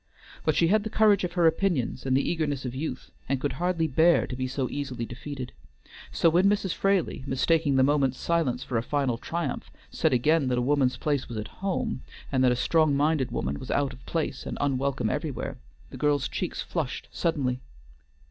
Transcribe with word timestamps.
But 0.43 0.55
she 0.55 0.69
had 0.69 0.83
the 0.83 0.89
courage 0.89 1.23
of 1.23 1.33
her 1.33 1.45
opinions, 1.45 2.07
and 2.07 2.17
the 2.17 2.27
eagerness 2.27 2.65
of 2.65 2.73
youth, 2.73 3.11
and 3.29 3.39
could 3.39 3.53
hardly 3.61 3.85
bear 3.87 4.25
to 4.25 4.35
be 4.35 4.47
so 4.47 4.67
easily 4.67 5.05
defeated. 5.05 5.51
So 6.11 6.27
when 6.27 6.49
Mrs. 6.49 6.73
Fraley, 6.73 7.23
mistaking 7.27 7.75
the 7.75 7.83
moment's 7.83 8.17
silence 8.17 8.63
for 8.63 8.79
a 8.79 8.81
final 8.81 9.19
triumph, 9.19 9.69
said 9.91 10.11
again, 10.11 10.47
that 10.47 10.57
a 10.57 10.61
woman's 10.63 10.97
place 10.97 11.29
was 11.29 11.37
at 11.37 11.49
home, 11.61 12.01
and 12.31 12.43
that 12.43 12.51
a 12.51 12.55
strong 12.55 12.95
minded 12.97 13.29
woman 13.29 13.59
was 13.59 13.69
out 13.69 13.93
of 13.93 14.03
place, 14.07 14.47
and 14.47 14.57
unwelcome 14.59 15.11
everywhere, 15.11 15.59
the 15.91 15.97
girl's 15.97 16.27
cheeks 16.27 16.63
flushed 16.63 17.07
suddenly. 17.11 17.59